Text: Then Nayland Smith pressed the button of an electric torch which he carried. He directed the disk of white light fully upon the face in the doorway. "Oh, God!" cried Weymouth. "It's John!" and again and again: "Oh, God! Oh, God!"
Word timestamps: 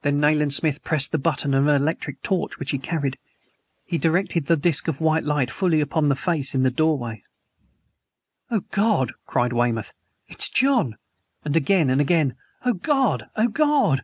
Then 0.00 0.18
Nayland 0.18 0.52
Smith 0.52 0.82
pressed 0.82 1.12
the 1.12 1.18
button 1.18 1.54
of 1.54 1.68
an 1.68 1.80
electric 1.80 2.20
torch 2.20 2.58
which 2.58 2.72
he 2.72 2.78
carried. 2.78 3.16
He 3.84 3.96
directed 3.96 4.46
the 4.46 4.56
disk 4.56 4.88
of 4.88 5.00
white 5.00 5.22
light 5.22 5.52
fully 5.52 5.80
upon 5.80 6.08
the 6.08 6.16
face 6.16 6.52
in 6.52 6.64
the 6.64 6.70
doorway. 6.72 7.22
"Oh, 8.50 8.64
God!" 8.72 9.12
cried 9.24 9.52
Weymouth. 9.52 9.92
"It's 10.26 10.48
John!" 10.48 10.96
and 11.44 11.54
again 11.56 11.90
and 11.90 12.00
again: 12.00 12.34
"Oh, 12.64 12.72
God! 12.72 13.28
Oh, 13.36 13.46
God!" 13.46 14.02